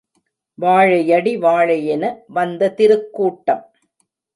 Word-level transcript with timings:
வாழையடிவாழையென 0.59 2.03
வந்த 2.29 2.71
திருக்கூட்டம் 2.77 3.65